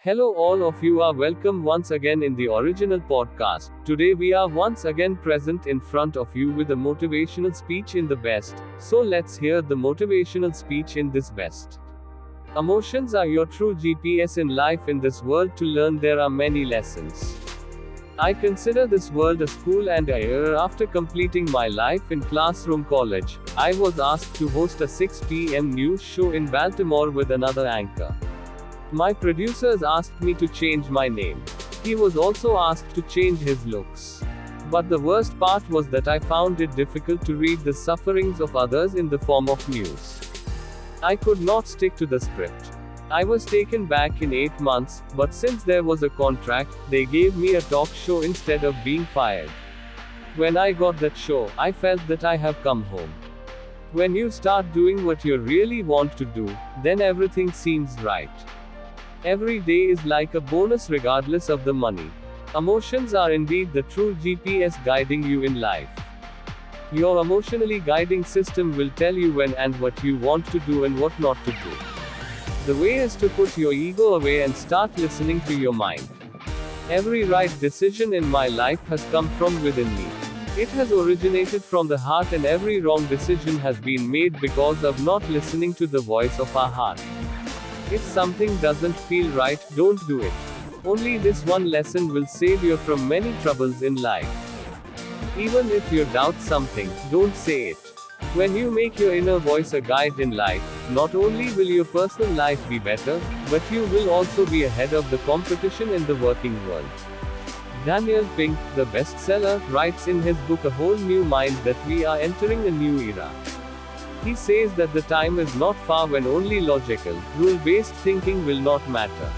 [0.00, 3.72] Hello, all of you are welcome once again in the original podcast.
[3.84, 8.06] Today, we are once again present in front of you with a motivational speech in
[8.06, 8.62] the best.
[8.78, 11.80] So, let's hear the motivational speech in this best.
[12.56, 16.64] Emotions are your true GPS in life in this world to learn there are many
[16.64, 17.34] lessons.
[18.20, 22.84] I consider this world a school and a year after completing my life in classroom
[22.84, 25.72] college, I was asked to host a 6 p.m.
[25.72, 28.16] news show in Baltimore with another anchor.
[28.92, 31.42] My producers asked me to change my name.
[31.84, 34.24] He was also asked to change his looks.
[34.70, 38.56] But the worst part was that I found it difficult to read the sufferings of
[38.56, 40.20] others in the form of news.
[41.02, 42.70] I could not stick to the script.
[43.10, 47.36] I was taken back in 8 months, but since there was a contract, they gave
[47.36, 49.50] me a talk show instead of being fired.
[50.36, 53.12] When I got that show, I felt that I have come home.
[53.92, 56.48] When you start doing what you really want to do,
[56.82, 58.30] then everything seems right.
[59.24, 62.08] Every day is like a bonus regardless of the money.
[62.54, 65.88] Emotions are indeed the true GPS guiding you in life.
[66.92, 70.96] Your emotionally guiding system will tell you when and what you want to do and
[71.00, 71.72] what not to do.
[72.66, 76.08] The way is to put your ego away and start listening to your mind.
[76.88, 80.06] Every right decision in my life has come from within me.
[80.56, 85.04] It has originated from the heart, and every wrong decision has been made because of
[85.04, 87.02] not listening to the voice of our heart.
[87.90, 90.32] If something doesn't feel right, don't do it.
[90.84, 94.28] Only this one lesson will save you from many troubles in life.
[95.38, 97.78] Even if you doubt something, don't say it.
[98.34, 102.30] When you make your inner voice a guide in life, not only will your personal
[102.32, 106.54] life be better, but you will also be ahead of the competition in the working
[106.68, 106.84] world.
[107.86, 112.18] Daniel Pink, the bestseller, writes in his book A Whole New Mind that we are
[112.18, 113.30] entering a new era.
[114.24, 118.60] He says that the time is not far when only logical, rule based thinking will
[118.60, 119.32] not matter.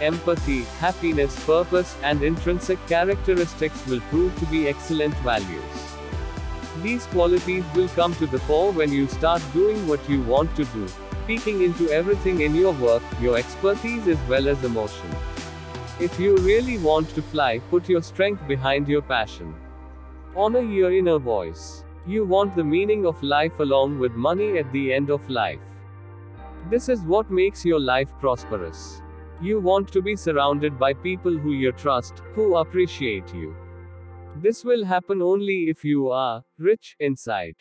[0.00, 5.94] Empathy, happiness, purpose, and intrinsic characteristics will prove to be excellent values.
[6.82, 10.64] These qualities will come to the fore when you start doing what you want to
[10.66, 10.86] do,
[11.26, 15.10] peeking into everything in your work, your expertise as well as emotion.
[16.00, 19.52] If you really want to fly, put your strength behind your passion.
[20.36, 21.82] Honor your inner voice.
[22.06, 25.60] You want the meaning of life along with money at the end of life.
[26.70, 29.02] This is what makes your life prosperous.
[29.40, 33.54] You want to be surrounded by people who you trust, who appreciate you.
[34.36, 37.56] This will happen only if you are rich inside.